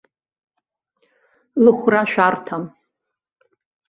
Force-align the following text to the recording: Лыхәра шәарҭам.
Лыхәра 1.63 2.01
шәарҭам. 2.11 2.63